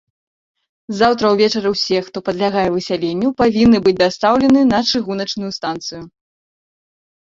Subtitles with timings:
[0.99, 6.03] Заўтра ўвечары ўсе, хто падлягае высяленню, павінны быць дастаўлены на чыгуначную станцыю.